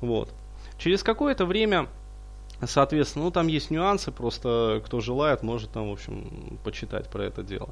Вот. 0.00 0.30
Через 0.78 1.02
какое-то 1.02 1.44
время 1.44 1.88
Соответственно, 2.64 3.24
ну 3.24 3.30
там 3.32 3.48
есть 3.48 3.70
нюансы, 3.70 4.12
просто 4.12 4.80
кто 4.86 5.00
желает, 5.00 5.42
может 5.42 5.70
там, 5.70 5.88
в 5.88 5.92
общем, 5.92 6.58
почитать 6.62 7.08
про 7.08 7.24
это 7.24 7.42
дело. 7.42 7.70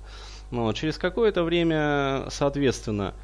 Но 0.50 0.73
через 0.73 0.99
какое-то 0.99 1.45
время, 1.45 2.27
соответственно, 2.31 3.15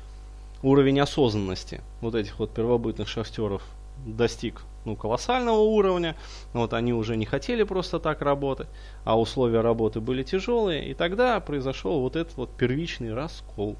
уровень 0.62 1.00
осознанности 1.00 1.80
вот 2.00 2.14
этих 2.14 2.38
вот 2.38 2.54
первобытных 2.54 3.08
шахтеров 3.08 3.62
достиг 4.04 4.62
ну, 4.86 4.96
колоссального 4.96 5.58
уровня. 5.58 6.16
Вот 6.52 6.72
они 6.72 6.94
уже 6.94 7.16
не 7.16 7.26
хотели 7.26 7.64
просто 7.64 7.98
так 7.98 8.22
работать, 8.22 8.68
а 9.04 9.20
условия 9.20 9.60
работы 9.60 10.00
были 10.00 10.22
тяжелые. 10.22 10.88
И 10.88 10.94
тогда 10.94 11.38
произошел 11.40 12.00
вот 12.00 12.16
этот 12.16 12.36
вот 12.36 12.50
первичный 12.56 13.12
раскол, 13.12 13.76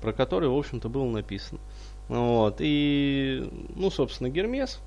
про 0.00 0.12
который, 0.12 0.48
в 0.48 0.56
общем-то, 0.56 0.88
было 0.88 1.06
написано. 1.06 1.58
Вот. 2.08 2.56
И, 2.60 3.50
ну, 3.74 3.90
собственно, 3.90 4.28
Гермес 4.28 4.78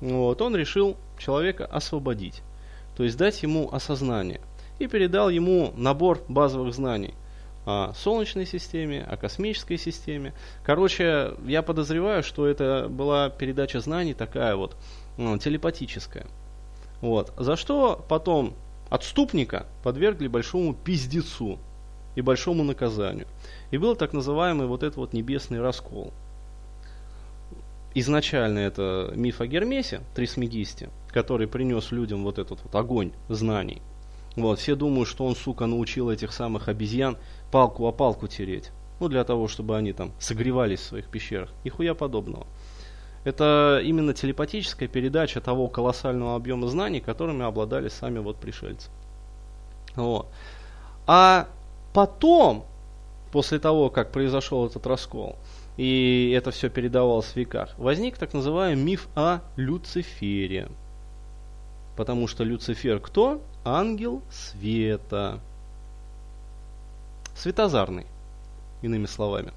вот, 0.00 0.40
он 0.42 0.56
решил 0.56 0.96
человека 1.18 1.64
освободить, 1.64 2.42
то 2.96 3.04
есть 3.04 3.16
дать 3.16 3.42
ему 3.42 3.72
осознание, 3.72 4.40
и 4.80 4.88
передал 4.88 5.30
ему 5.30 5.72
набор 5.76 6.22
базовых 6.28 6.74
знаний 6.74 7.14
Солнечной 7.64 8.46
системе, 8.46 9.02
о 9.08 9.16
космической 9.16 9.76
системе. 9.76 10.34
Короче, 10.64 11.34
я 11.46 11.62
подозреваю, 11.62 12.22
что 12.22 12.46
это 12.46 12.88
была 12.88 13.30
передача 13.30 13.80
знаний 13.80 14.14
такая 14.14 14.56
вот, 14.56 14.76
ну, 15.16 15.38
телепатическая. 15.38 16.26
Вот. 17.00 17.32
За 17.36 17.56
что 17.56 18.04
потом 18.08 18.54
отступника 18.90 19.66
подвергли 19.82 20.28
большому 20.28 20.74
пиздецу 20.74 21.58
и 22.16 22.20
большому 22.20 22.64
наказанию. 22.64 23.26
И 23.70 23.78
был 23.78 23.94
так 23.96 24.12
называемый 24.12 24.66
вот 24.66 24.82
этот 24.82 24.96
вот 24.96 25.12
небесный 25.12 25.60
раскол 25.60 26.12
изначально 27.94 28.60
это 28.60 29.12
миф 29.14 29.40
о 29.40 29.46
Гермесе, 29.46 30.00
Трисмегисте, 30.14 30.90
который 31.08 31.46
принес 31.46 31.92
людям 31.92 32.24
вот 32.24 32.38
этот 32.38 32.62
вот 32.62 32.74
огонь 32.74 33.12
знаний. 33.28 33.82
Вот, 34.36 34.58
все 34.58 34.74
думают, 34.74 35.08
что 35.08 35.26
он, 35.26 35.36
сука, 35.36 35.66
научил 35.66 36.10
этих 36.10 36.32
самых 36.32 36.68
обезьян 36.68 37.18
палку 37.50 37.86
о 37.86 37.92
палку 37.92 38.28
тереть. 38.28 38.70
Ну, 38.98 39.08
для 39.08 39.24
того, 39.24 39.48
чтобы 39.48 39.76
они 39.76 39.92
там 39.92 40.12
согревались 40.18 40.80
в 40.80 40.84
своих 40.84 41.08
пещерах. 41.08 41.50
Нихуя 41.64 41.94
подобного. 41.94 42.46
Это 43.24 43.80
именно 43.84 44.14
телепатическая 44.14 44.88
передача 44.88 45.40
того 45.40 45.68
колоссального 45.68 46.34
объема 46.34 46.68
знаний, 46.68 47.00
которыми 47.00 47.44
обладали 47.44 47.88
сами 47.88 48.18
вот 48.18 48.36
пришельцы. 48.36 48.90
Вот. 49.94 50.26
А 51.06 51.48
потом, 51.92 52.64
после 53.30 53.58
того, 53.58 53.90
как 53.90 54.12
произошел 54.12 54.66
этот 54.66 54.86
раскол, 54.86 55.36
и 55.76 56.34
это 56.36 56.50
все 56.50 56.68
передавалось 56.68 57.26
в 57.26 57.36
веках, 57.36 57.76
возник 57.78 58.18
так 58.18 58.34
называемый 58.34 58.82
миф 58.82 59.08
о 59.14 59.40
Люцифере. 59.56 60.68
Потому 61.96 62.26
что 62.26 62.44
Люцифер 62.44 62.98
кто? 63.00 63.40
Ангел 63.64 64.22
света. 64.30 65.38
Светозарный, 67.36 68.06
иными 68.82 69.06
словами. 69.06 69.52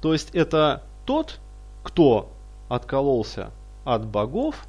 То 0.00 0.12
есть 0.12 0.30
это 0.34 0.82
тот, 1.06 1.38
кто 1.82 2.30
откололся 2.68 3.50
от 3.84 4.06
богов 4.06 4.66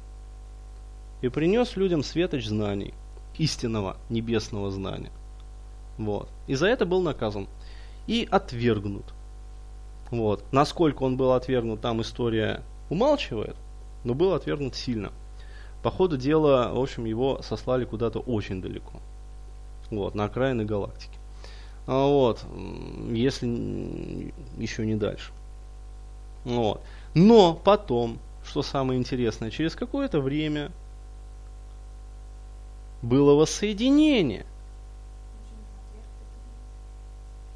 и 1.22 1.28
принес 1.28 1.76
людям 1.76 2.02
светоч 2.02 2.46
знаний, 2.46 2.94
истинного 3.36 3.96
небесного 4.08 4.70
знания. 4.70 5.10
Вот. 5.98 6.28
И 6.46 6.54
за 6.54 6.68
это 6.68 6.86
был 6.86 7.02
наказан 7.02 7.48
и 8.06 8.26
отвергнут. 8.30 9.12
Вот. 10.10 10.44
Насколько 10.52 11.02
он 11.02 11.16
был 11.16 11.32
отвергнут, 11.32 11.80
там 11.80 12.00
история 12.00 12.62
умалчивает, 12.90 13.56
но 14.04 14.14
был 14.14 14.34
отвергнут 14.34 14.74
сильно. 14.74 15.12
По 15.82 15.90
ходу 15.90 16.16
дела, 16.16 16.70
в 16.72 16.80
общем, 16.80 17.04
его 17.04 17.40
сослали 17.42 17.84
куда-то 17.84 18.20
очень 18.20 18.62
далеко. 18.62 19.00
Вот, 19.90 20.14
на 20.14 20.24
окраины 20.24 20.64
галактики. 20.64 21.18
А 21.86 22.06
вот, 22.06 22.44
если 23.10 24.32
еще 24.56 24.86
не 24.86 24.94
дальше. 24.94 25.32
Вот. 26.44 26.80
Но 27.14 27.54
потом, 27.54 28.18
что 28.44 28.62
самое 28.62 28.98
интересное, 28.98 29.50
через 29.50 29.74
какое-то 29.74 30.20
время 30.20 30.70
было 33.02 33.34
воссоединение 33.34 34.46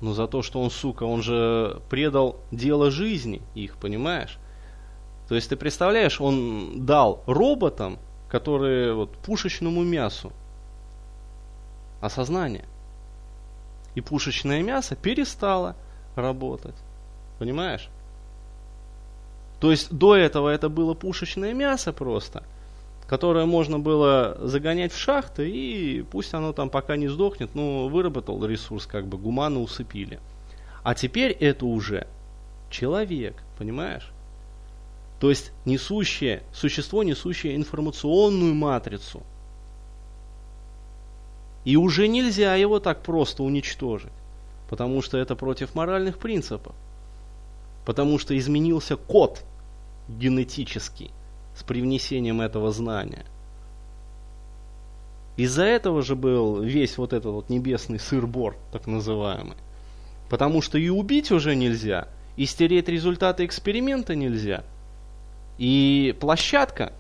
но 0.00 0.12
за 0.12 0.26
то, 0.26 0.42
что 0.42 0.61
он, 0.61 0.71
сука, 0.71 1.04
он 1.04 1.23
же 1.23 1.80
предал 1.88 2.37
дело 2.50 2.90
жизни 2.90 3.40
их, 3.54 3.76
понимаешь? 3.76 4.38
То 5.28 5.35
есть 5.35 5.49
ты 5.49 5.56
представляешь, 5.56 6.21
он 6.21 6.85
дал 6.85 7.23
роботам, 7.26 7.99
которые 8.28 8.95
вот 8.95 9.16
пушечному 9.18 9.83
мясу 9.83 10.33
осознание. 12.00 12.64
И 13.95 14.00
пушечное 14.00 14.62
мясо 14.62 14.97
перестало 14.97 15.76
работать. 16.14 16.75
Понимаешь? 17.38 17.88
То 19.61 19.71
есть 19.71 19.90
до 19.90 20.16
этого 20.16 20.50
это 20.50 20.68
было 20.68 20.95
пушечное 20.95 21.54
мясо 21.54 21.92
просто, 21.92 22.42
которое 23.06 23.47
можно 23.47 23.78
было 23.78 24.37
загонять 24.42 24.92
в 24.92 24.99
шахты, 24.99 25.49
и 25.49 26.02
пусть 26.02 26.35
оно 26.35 26.52
там 26.52 26.68
пока 26.68 26.97
не 26.97 27.09
сдохнет, 27.09 27.54
но 27.54 27.88
выработал 27.88 28.45
ресурс, 28.45 28.87
как 28.87 29.06
бы 29.06 29.16
гуманы 29.16 29.61
усыпили. 29.61 30.21
А 30.83 30.95
теперь 30.95 31.33
это 31.33 31.64
уже 31.64 32.06
человек, 32.71 33.42
понимаешь? 33.59 34.12
То 35.20 35.30
есть 35.30 35.52
несущее, 35.64 36.42
существо, 36.52 37.02
несущее 37.02 37.56
информационную 37.56 38.54
матрицу. 38.54 39.23
И 41.64 41.76
уже 41.76 42.06
нельзя 42.06 42.54
его 42.54 42.80
так 42.80 43.02
просто 43.02 43.42
уничтожить, 43.42 44.12
потому 44.68 45.02
что 45.02 45.18
это 45.18 45.35
против 45.35 45.75
моральных 45.75 46.18
принципов. 46.18 46.75
Потому 47.85 48.18
что 48.18 48.37
изменился 48.37 48.96
код 48.96 49.42
генетический 50.08 51.11
с 51.56 51.62
привнесением 51.62 52.40
этого 52.40 52.70
знания. 52.70 53.25
Из-за 55.37 55.64
этого 55.64 56.02
же 56.02 56.14
был 56.14 56.61
весь 56.61 56.99
вот 56.99 57.12
этот 57.12 57.32
вот 57.32 57.49
небесный 57.49 57.99
сыр-бор, 57.99 58.56
так 58.73 58.87
называемый. 58.87 59.56
Потому 60.28 60.62
что 60.62 60.78
и 60.78 60.88
убить 60.88 61.30
уже 61.30 61.54
нельзя, 61.54 62.08
и 62.37 62.46
стереть 62.46 62.88
результаты 62.88 63.46
эксперимента 63.46 64.14
нельзя– 64.14 64.62
и 65.59 66.17
площадка 66.21 66.93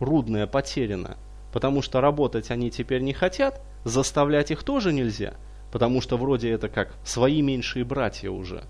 рудная 0.00 0.46
потеряна, 0.46 1.16
потому 1.52 1.82
что 1.82 2.00
работать 2.00 2.50
они 2.50 2.70
теперь 2.70 3.02
не 3.02 3.12
хотят, 3.12 3.60
заставлять 3.84 4.50
их 4.50 4.62
тоже 4.62 4.92
нельзя, 4.92 5.34
потому 5.72 6.00
что 6.00 6.16
вроде 6.16 6.50
это 6.50 6.68
как 6.68 6.94
свои 7.04 7.42
меньшие 7.42 7.84
братья 7.84 8.30
уже. 8.30 8.64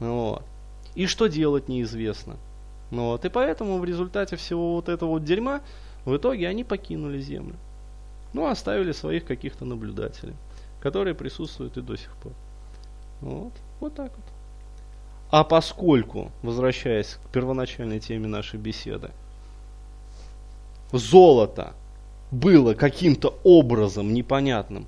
Вот. 0.00 0.44
И 0.94 1.06
что 1.06 1.26
делать 1.26 1.68
неизвестно. 1.68 2.36
Вот. 2.90 3.24
И 3.24 3.28
поэтому 3.28 3.78
в 3.78 3.84
результате 3.84 4.36
всего 4.36 4.74
вот 4.74 4.88
этого 4.88 5.10
вот 5.10 5.24
дерьма 5.24 5.60
в 6.04 6.16
итоге 6.16 6.48
они 6.48 6.64
покинули 6.64 7.20
Землю. 7.20 7.56
Ну, 8.32 8.46
оставили 8.46 8.92
своих 8.92 9.24
каких-то 9.24 9.64
наблюдателей, 9.64 10.34
которые 10.80 11.14
присутствуют 11.14 11.76
и 11.76 11.82
до 11.82 11.96
сих 11.96 12.14
пор. 12.16 12.32
Вот. 13.20 13.52
Вот 13.80 13.94
так 13.94 14.10
вот. 14.16 14.33
А 15.34 15.42
поскольку, 15.42 16.30
возвращаясь 16.42 17.16
к 17.24 17.32
первоначальной 17.32 17.98
теме 17.98 18.28
нашей 18.28 18.56
беседы, 18.56 19.10
золото 20.92 21.72
было 22.30 22.74
каким-то 22.74 23.36
образом 23.42 24.14
непонятным, 24.14 24.86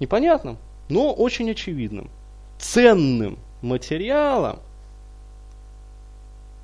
непонятным, 0.00 0.58
но 0.90 1.14
очень 1.14 1.50
очевидным, 1.50 2.10
ценным 2.58 3.38
материалом 3.62 4.58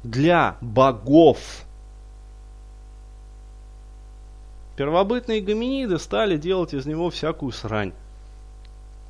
для 0.02 0.58
богов. 0.60 1.64
Первобытные 4.76 5.40
гоминиды 5.40 5.98
стали 5.98 6.36
делать 6.36 6.74
из 6.74 6.84
него 6.84 7.08
всякую 7.08 7.52
срань. 7.52 7.94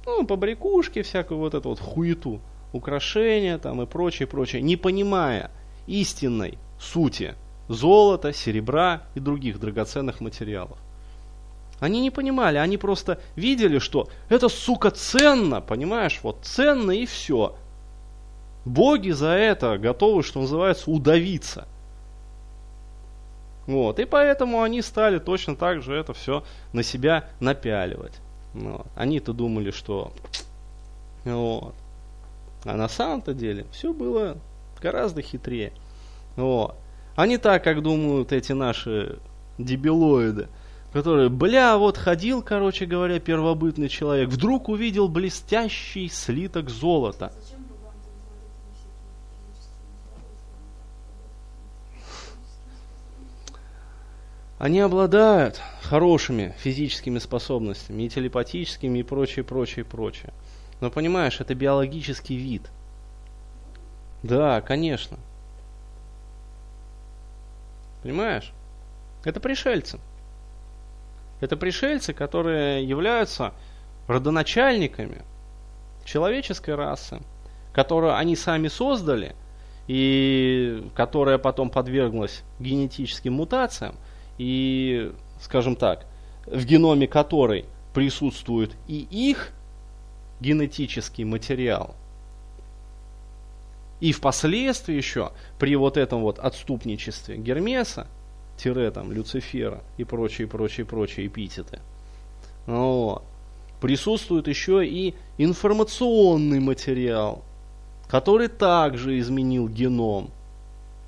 Ну, 0.06 0.24
побрякушки, 0.24 1.02
всякую 1.02 1.40
вот 1.40 1.54
эту 1.54 1.70
вот 1.70 1.80
хуету 1.80 2.40
украшения 2.72 3.58
там 3.58 3.82
и 3.82 3.86
прочее, 3.86 4.26
прочее, 4.26 4.62
не 4.62 4.76
понимая 4.76 5.50
истинной 5.86 6.58
сути 6.80 7.34
золота, 7.68 8.32
серебра 8.32 9.02
и 9.14 9.20
других 9.20 9.60
драгоценных 9.60 10.20
материалов. 10.20 10.78
Они 11.80 12.00
не 12.00 12.10
понимали, 12.10 12.56
они 12.58 12.76
просто 12.76 13.20
видели, 13.36 13.78
что 13.78 14.08
это, 14.28 14.48
сука, 14.48 14.90
ценно, 14.90 15.60
понимаешь, 15.60 16.18
вот 16.22 16.38
ценно 16.42 16.90
и 16.90 17.06
все. 17.06 17.56
Боги 18.64 19.10
за 19.10 19.28
это 19.28 19.78
готовы, 19.78 20.22
что 20.22 20.40
называется, 20.40 20.90
удавиться. 20.90 21.68
Вот, 23.66 23.98
и 23.98 24.06
поэтому 24.06 24.62
они 24.62 24.82
стали 24.82 25.18
точно 25.18 25.54
так 25.54 25.82
же 25.82 25.94
это 25.94 26.14
все 26.14 26.42
на 26.72 26.82
себя 26.82 27.28
напяливать. 27.38 28.14
Вот. 28.54 28.86
Они-то 28.96 29.32
думали, 29.32 29.70
что 29.70 30.12
вот, 31.24 31.74
а 32.64 32.76
на 32.76 32.88
самом-то 32.88 33.34
деле 33.34 33.66
все 33.72 33.92
было 33.92 34.38
гораздо 34.80 35.22
хитрее. 35.22 35.72
Вот. 36.36 36.76
А 37.16 37.26
не 37.26 37.38
так, 37.38 37.64
как 37.64 37.82
думают 37.82 38.32
эти 38.32 38.52
наши 38.52 39.18
дебилоиды, 39.58 40.48
которые, 40.92 41.28
бля, 41.28 41.76
вот 41.76 41.96
ходил, 41.96 42.42
короче 42.42 42.86
говоря, 42.86 43.18
первобытный 43.18 43.88
человек, 43.88 44.28
вдруг 44.28 44.68
увидел 44.68 45.08
блестящий 45.08 46.08
слиток 46.08 46.70
золота. 46.70 47.32
Они 54.58 54.80
обладают 54.80 55.60
хорошими 55.82 56.54
физическими 56.58 57.20
способностями, 57.20 58.02
и 58.02 58.08
телепатическими, 58.08 58.98
и 58.98 59.02
прочее, 59.04 59.44
прочее, 59.44 59.84
прочее. 59.84 60.32
Но 60.80 60.90
понимаешь, 60.90 61.40
это 61.40 61.54
биологический 61.54 62.36
вид. 62.36 62.70
Да, 64.22 64.60
конечно. 64.60 65.18
Понимаешь? 68.02 68.52
Это 69.24 69.40
пришельцы. 69.40 69.98
Это 71.40 71.56
пришельцы, 71.56 72.12
которые 72.12 72.84
являются 72.84 73.52
родоначальниками 74.06 75.22
человеческой 76.04 76.74
расы, 76.74 77.20
которую 77.72 78.16
они 78.16 78.34
сами 78.34 78.68
создали, 78.68 79.34
и 79.86 80.88
которая 80.94 81.38
потом 81.38 81.70
подверглась 81.70 82.42
генетическим 82.58 83.34
мутациям, 83.34 83.96
и, 84.36 85.12
скажем 85.40 85.76
так, 85.76 86.06
в 86.46 86.64
геноме 86.64 87.06
которой 87.06 87.66
присутствует 87.94 88.74
и 88.86 89.06
их 89.10 89.52
генетический 90.40 91.24
материал. 91.24 91.94
И 94.00 94.12
впоследствии 94.12 94.94
еще 94.94 95.32
при 95.58 95.74
вот 95.74 95.96
этом 95.96 96.20
вот 96.20 96.38
отступничестве 96.38 97.36
Гермеса, 97.36 98.06
тире 98.56 98.90
там 98.90 99.10
Люцифера 99.12 99.82
и 99.96 100.04
прочие, 100.04 100.46
прочие, 100.46 100.86
прочие 100.86 101.26
эпитеты, 101.26 101.80
вот, 102.66 103.24
присутствует 103.80 104.46
еще 104.46 104.86
и 104.86 105.14
информационный 105.36 106.60
материал, 106.60 107.42
который 108.08 108.48
также 108.48 109.18
изменил 109.18 109.68
геном 109.68 110.30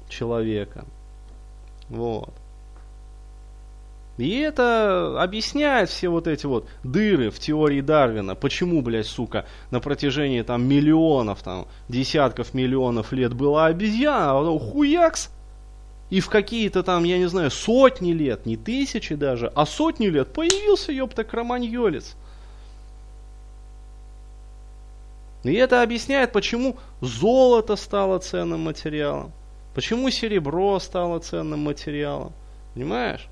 человека. 0.08 0.84
Вот. 1.88 2.32
И 4.20 4.40
это 4.40 5.22
объясняет 5.22 5.88
все 5.88 6.10
вот 6.10 6.26
эти 6.26 6.44
вот 6.44 6.68
дыры 6.84 7.30
в 7.30 7.38
теории 7.38 7.80
Дарвина. 7.80 8.34
Почему, 8.34 8.82
блядь, 8.82 9.06
сука, 9.06 9.46
на 9.70 9.80
протяжении 9.80 10.42
там 10.42 10.62
миллионов, 10.62 11.42
там, 11.42 11.66
десятков 11.88 12.52
миллионов 12.52 13.12
лет 13.12 13.32
была 13.32 13.66
обезьяна, 13.66 14.32
а 14.32 14.38
потом 14.38 14.58
хуякс, 14.58 15.30
и 16.10 16.20
в 16.20 16.28
какие-то 16.28 16.82
там, 16.82 17.04
я 17.04 17.16
не 17.16 17.28
знаю, 17.30 17.50
сотни 17.50 18.12
лет, 18.12 18.44
не 18.44 18.58
тысячи 18.58 19.14
даже, 19.14 19.50
а 19.54 19.64
сотни 19.64 20.08
лет 20.08 20.34
появился, 20.34 20.92
ёпта, 20.92 21.24
кроманьолец. 21.24 22.14
И 25.44 25.54
это 25.54 25.80
объясняет, 25.80 26.32
почему 26.32 26.76
золото 27.00 27.74
стало 27.76 28.18
ценным 28.18 28.60
материалом, 28.60 29.32
почему 29.74 30.10
серебро 30.10 30.78
стало 30.78 31.20
ценным 31.20 31.60
материалом. 31.60 32.34
Понимаешь? 32.74 33.29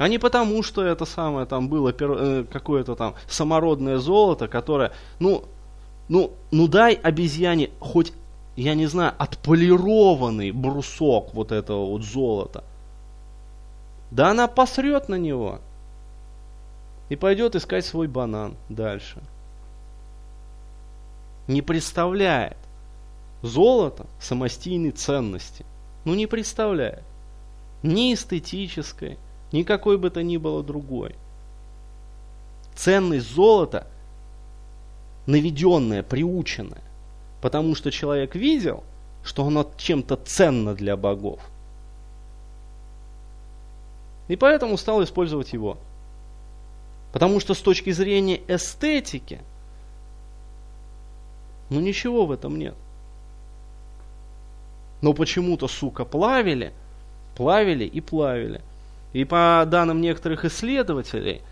А 0.00 0.08
не 0.08 0.16
потому, 0.16 0.62
что 0.62 0.82
это 0.82 1.04
самое 1.04 1.44
там 1.44 1.68
было 1.68 1.94
э, 2.00 2.44
какое-то 2.50 2.96
там 2.96 3.14
самородное 3.28 3.98
золото, 3.98 4.48
которое, 4.48 4.92
ну, 5.18 5.44
ну, 6.08 6.32
ну 6.50 6.68
дай 6.68 6.94
обезьяне 6.94 7.68
хоть, 7.80 8.14
я 8.56 8.74
не 8.74 8.86
знаю, 8.86 9.12
отполированный 9.18 10.52
брусок 10.52 11.34
вот 11.34 11.52
этого 11.52 11.84
вот 11.84 12.02
золота. 12.02 12.64
Да 14.10 14.30
она 14.30 14.48
посрет 14.48 15.10
на 15.10 15.16
него 15.16 15.58
и 17.10 17.16
пойдет 17.16 17.54
искать 17.54 17.84
свой 17.84 18.06
банан 18.06 18.54
дальше. 18.70 19.18
Не 21.46 21.60
представляет 21.60 22.56
золото 23.42 24.06
самостийной 24.18 24.92
ценности. 24.92 25.66
Ну 26.06 26.14
не 26.14 26.26
представляет. 26.26 27.04
Ни 27.82 28.14
эстетической, 28.14 29.18
никакой 29.52 29.98
бы 29.98 30.10
то 30.10 30.22
ни 30.22 30.36
было 30.36 30.62
другой. 30.62 31.14
Ценность 32.74 33.32
золота 33.32 33.86
наведенная, 35.26 36.02
приученная. 36.02 36.82
Потому 37.40 37.74
что 37.74 37.90
человек 37.90 38.34
видел, 38.34 38.84
что 39.24 39.46
оно 39.46 39.70
чем-то 39.76 40.16
ценно 40.16 40.74
для 40.74 40.96
богов. 40.96 41.40
И 44.28 44.36
поэтому 44.36 44.76
стал 44.76 45.02
использовать 45.02 45.52
его. 45.52 45.78
Потому 47.12 47.40
что 47.40 47.54
с 47.54 47.60
точки 47.60 47.90
зрения 47.90 48.40
эстетики, 48.46 49.40
ну 51.70 51.80
ничего 51.80 52.26
в 52.26 52.32
этом 52.32 52.58
нет. 52.58 52.74
Но 55.02 55.14
почему-то, 55.14 55.66
сука, 55.66 56.04
плавили, 56.04 56.72
плавили 57.34 57.84
и 57.84 58.00
плавили. 58.00 58.60
И 59.12 59.24
по 59.24 59.64
данным 59.66 60.00
некоторых 60.00 60.44
исследователей, 60.44 61.42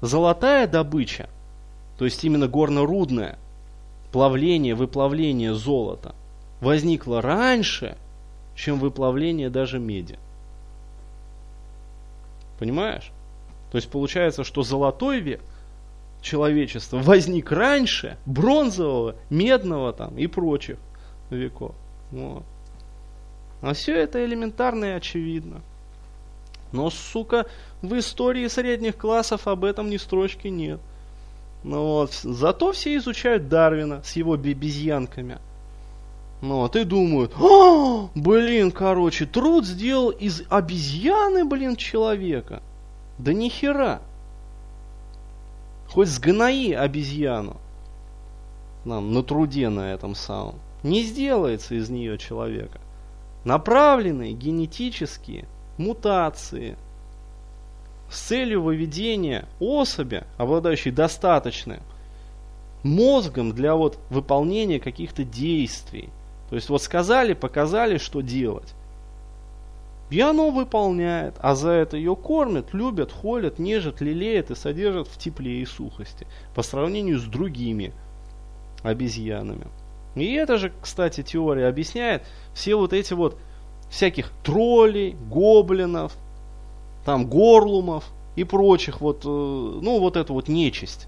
золотая 0.00 0.66
добыча, 0.66 1.28
то 1.98 2.04
есть 2.04 2.22
именно 2.24 2.46
горно-рудное 2.46 3.38
плавление, 4.12 4.74
выплавление 4.74 5.54
золота, 5.54 6.14
возникло 6.60 7.20
раньше, 7.20 7.96
чем 8.54 8.78
выплавление 8.78 9.50
даже 9.50 9.78
меди. 9.78 10.18
Понимаешь? 12.58 13.10
То 13.72 13.78
есть 13.78 13.90
получается, 13.90 14.44
что 14.44 14.62
золотой 14.62 15.18
век 15.18 15.40
человечества 16.22 16.98
возник 16.98 17.50
раньше 17.50 18.16
бронзового, 18.24 19.16
медного 19.30 19.92
там 19.92 20.16
и 20.16 20.28
прочих 20.28 20.78
веков. 21.30 21.74
Вот. 22.12 22.44
А 23.60 23.74
все 23.74 23.96
это 23.96 24.24
элементарно 24.24 24.84
и 24.84 24.90
очевидно. 24.90 25.60
Но, 26.74 26.90
сука, 26.90 27.46
в 27.82 27.96
истории 27.96 28.48
средних 28.48 28.96
классов 28.96 29.46
об 29.46 29.64
этом 29.64 29.90
ни 29.90 29.96
строчки 29.96 30.48
нет. 30.48 30.80
Ну 31.62 31.82
вот, 31.84 32.12
зато 32.12 32.72
все 32.72 32.96
изучают 32.96 33.48
Дарвина 33.48 34.02
с 34.02 34.16
его 34.16 34.36
бебезьянками. 34.36 35.38
Ну 36.42 36.56
вот, 36.56 36.74
и 36.74 36.82
думают, 36.82 37.32
а, 37.36 38.08
блин, 38.16 38.72
короче, 38.72 39.24
труд 39.24 39.64
сделал 39.64 40.10
из 40.10 40.42
обезьяны, 40.50 41.44
блин, 41.44 41.76
человека. 41.76 42.60
Да 43.18 43.32
нихера. 43.32 44.02
Хоть 45.88 46.08
сгнои 46.08 46.72
обезьяну 46.72 47.56
нам 48.84 49.14
на 49.14 49.22
труде 49.22 49.68
на 49.68 49.92
этом 49.92 50.16
самом. 50.16 50.56
Не 50.82 51.04
сделается 51.04 51.76
из 51.76 51.88
нее 51.88 52.18
человека. 52.18 52.80
Направленные 53.44 54.32
генетические 54.32 55.46
мутации 55.78 56.76
с 58.10 58.20
целью 58.20 58.62
выведения 58.62 59.46
особи, 59.60 60.24
обладающей 60.36 60.90
достаточным 60.90 61.80
мозгом 62.82 63.52
для 63.52 63.74
вот 63.74 63.98
выполнения 64.10 64.78
каких-то 64.78 65.24
действий. 65.24 66.10
То 66.50 66.56
есть 66.56 66.68
вот 66.68 66.82
сказали, 66.82 67.32
показали, 67.32 67.98
что 67.98 68.20
делать. 68.20 68.74
И 70.10 70.20
оно 70.20 70.50
выполняет, 70.50 71.34
а 71.40 71.54
за 71.54 71.70
это 71.70 71.96
ее 71.96 72.14
кормят, 72.14 72.74
любят, 72.74 73.10
холят, 73.10 73.58
нежат, 73.58 74.00
лелеют 74.00 74.50
и 74.50 74.54
содержат 74.54 75.08
в 75.08 75.18
тепле 75.18 75.62
и 75.62 75.64
сухости 75.64 76.26
по 76.54 76.62
сравнению 76.62 77.18
с 77.18 77.24
другими 77.24 77.92
обезьянами. 78.82 79.66
И 80.14 80.32
это 80.34 80.58
же, 80.58 80.72
кстати, 80.80 81.22
теория 81.22 81.66
объясняет 81.66 82.22
все 82.52 82.76
вот 82.76 82.92
эти 82.92 83.14
вот 83.14 83.38
всяких 83.94 84.30
троллей, 84.42 85.16
гоблинов, 85.30 86.16
там 87.04 87.26
горлумов 87.28 88.04
и 88.34 88.42
прочих 88.42 89.00
вот, 89.00 89.24
э, 89.24 89.28
ну 89.28 90.00
вот 90.00 90.16
эту 90.16 90.34
вот 90.34 90.48
нечисть, 90.48 91.06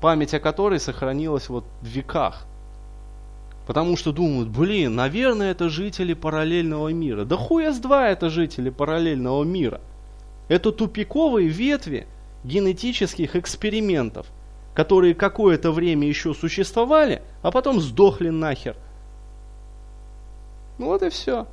память 0.00 0.32
о 0.32 0.38
которой 0.38 0.78
сохранилась 0.78 1.48
вот 1.48 1.64
в 1.82 1.86
веках. 1.86 2.46
Потому 3.66 3.96
что 3.96 4.12
думают, 4.12 4.48
блин, 4.48 4.94
наверное, 4.94 5.50
это 5.50 5.68
жители 5.68 6.14
параллельного 6.14 6.88
мира. 6.92 7.24
Да 7.24 7.36
хуя 7.36 7.72
с 7.72 7.80
два 7.80 8.08
это 8.08 8.30
жители 8.30 8.70
параллельного 8.70 9.42
мира. 9.42 9.80
Это 10.48 10.70
тупиковые 10.70 11.48
ветви 11.48 12.06
генетических 12.44 13.34
экспериментов, 13.34 14.28
которые 14.74 15.14
какое-то 15.14 15.72
время 15.72 16.06
еще 16.06 16.32
существовали, 16.34 17.22
а 17.42 17.50
потом 17.50 17.80
сдохли 17.80 18.28
нахер. 18.28 18.76
Ну 20.78 20.86
вот 20.86 21.02
и 21.02 21.10
все. 21.10 21.46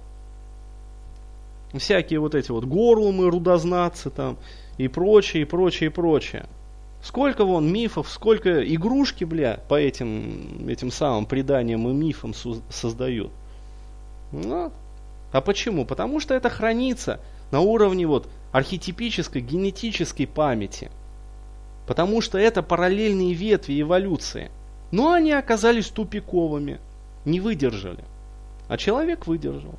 Всякие 1.74 2.20
вот 2.20 2.36
эти 2.36 2.52
вот 2.52 2.66
горлумы, 2.66 3.30
рудознацы 3.30 4.10
там 4.10 4.38
и 4.78 4.88
прочее, 4.88 5.44
и 5.44 5.46
прочее, 5.46 5.90
и 5.90 5.94
прочее. 5.94 6.46
Сколько 7.04 7.46
вон 7.46 7.72
мифов, 7.72 8.10
сколько 8.10 8.64
игрушки, 8.74 9.24
бля, 9.24 9.60
по 9.70 9.76
этим, 9.76 10.68
этим 10.68 10.92
самым 10.92 11.26
преданиям 11.26 11.88
и 11.88 11.94
мифам 11.94 12.34
создают. 12.70 13.32
Ну, 14.32 14.72
а 15.32 15.42
почему? 15.42 15.86
Потому 15.86 16.20
что 16.20 16.34
это 16.34 16.50
хранится 16.50 17.20
на 17.52 17.60
уровне 17.60 18.08
вот 18.08 18.28
архетипической 18.52 19.42
генетической 19.42 20.26
памяти. 20.26 20.90
Потому 21.86 22.22
что 22.22 22.38
это 22.38 22.64
параллельные 22.64 23.34
ветви 23.34 23.82
эволюции. 23.82 24.52
Но 24.92 25.12
они 25.12 25.32
оказались 25.32 25.88
тупиковыми, 25.88 26.80
не 27.26 27.40
выдержали. 27.40 28.04
А 28.68 28.78
человек 28.78 29.28
выдержал. 29.28 29.76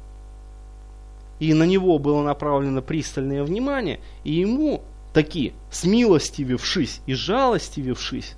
И 1.38 1.55
на 1.55 1.64
него 1.64 1.98
было 1.98 2.22
направлено 2.22 2.83
пристальное 2.83 3.44
внимание, 3.44 4.01
и 4.24 4.33
ему 4.33 4.83
таки, 5.12 5.53
смилостивившись 5.70 7.01
и 7.07 7.14
жалостивившись, 7.14 8.35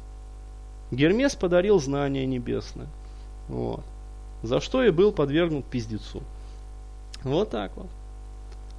Гермес 0.91 1.35
подарил 1.35 1.81
знания 1.81 2.27
небесное. 2.27 2.89
Вот. 3.49 3.85
За 4.43 4.61
что 4.61 4.83
и 4.83 4.91
был 4.91 5.13
подвергнут 5.13 5.67
пиздецу. 5.67 6.23
Вот 7.23 7.51
так 7.51 7.77
вот. 7.77 7.89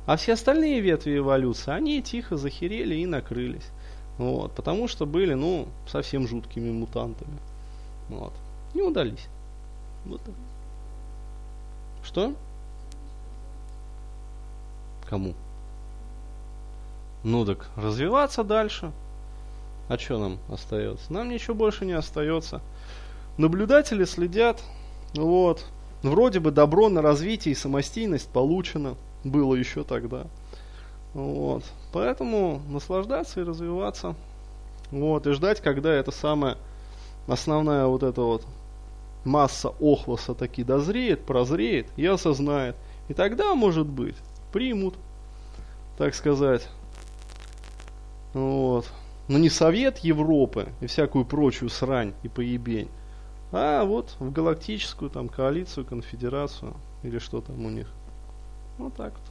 А 0.05 0.17
все 0.17 0.33
остальные 0.33 0.81
ветви 0.81 1.17
эволюции, 1.17 1.71
они 1.71 2.01
тихо 2.01 2.35
захерели 2.35 2.95
и 2.95 3.05
накрылись. 3.05 3.67
Вот, 4.17 4.51
потому 4.53 4.87
что 4.87 5.05
были, 5.05 5.33
ну, 5.35 5.67
совсем 5.87 6.27
жуткими 6.27 6.71
мутантами. 6.71 7.37
Вот. 8.09 8.33
Не 8.73 8.81
удались. 8.81 9.27
Вот 10.05 10.21
так. 10.21 10.33
Что? 12.03 12.33
Кому? 15.11 15.33
Ну 17.25 17.45
так, 17.45 17.69
развиваться 17.75 18.45
дальше. 18.45 18.93
А 19.89 19.97
что 19.97 20.17
нам 20.17 20.37
остается? 20.49 21.11
Нам 21.11 21.27
ничего 21.27 21.53
больше 21.53 21.85
не 21.85 21.91
остается. 21.91 22.61
Наблюдатели 23.37 24.05
следят. 24.05 24.63
Вот. 25.13 25.65
Вроде 26.01 26.39
бы 26.39 26.51
добро 26.51 26.87
на 26.87 27.01
развитие 27.01 27.51
и 27.51 27.57
самостийность 27.57 28.29
получено. 28.29 28.95
Было 29.25 29.55
еще 29.55 29.83
тогда. 29.83 30.27
Вот. 31.13 31.65
Поэтому 31.91 32.61
наслаждаться 32.69 33.41
и 33.41 33.43
развиваться. 33.43 34.15
Вот. 34.91 35.27
И 35.27 35.33
ждать, 35.33 35.59
когда 35.59 35.91
эта 35.91 36.11
самая 36.11 36.55
основная 37.27 37.85
вот 37.87 38.03
эта 38.03 38.21
вот 38.21 38.45
масса 39.25 39.73
охлоса 39.81 40.35
таки 40.35 40.63
дозреет, 40.63 41.25
прозреет 41.25 41.87
и 41.97 42.05
осознает. 42.05 42.77
И 43.09 43.13
тогда, 43.13 43.55
может 43.55 43.87
быть, 43.87 44.15
примут, 44.51 44.95
так 45.97 46.15
сказать, 46.15 46.67
вот. 48.33 48.91
Но 49.27 49.37
не 49.37 49.49
Совет 49.49 49.99
Европы 49.99 50.69
и 50.81 50.87
всякую 50.87 51.25
прочую 51.25 51.69
срань 51.69 52.13
и 52.23 52.27
поебень, 52.27 52.89
а 53.51 53.83
вот 53.83 54.15
в 54.19 54.31
галактическую 54.31 55.09
там 55.09 55.29
коалицию, 55.29 55.85
конфедерацию 55.85 56.75
или 57.03 57.19
что 57.19 57.41
там 57.41 57.65
у 57.65 57.69
них. 57.69 57.87
Вот 58.77 58.95
так 58.95 59.13
вот. 59.13 59.30